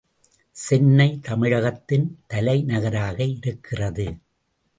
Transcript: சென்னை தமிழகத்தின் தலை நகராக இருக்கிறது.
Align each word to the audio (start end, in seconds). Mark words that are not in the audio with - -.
சென்னை 0.55 1.19
தமிழகத்தின் 1.21 2.07
தலை 2.27 2.61
நகராக 2.63 3.23
இருக்கிறது. 3.23 4.07